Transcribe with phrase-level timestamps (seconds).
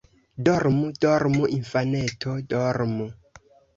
[0.45, 3.07] Dormu, dormu, infaneto, Dormu!